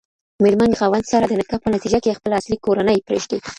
[0.43, 3.37] ميرمن د خاوند سره د نکاح په نتيجه کي خپله اصلي کورنۍ پريږدي.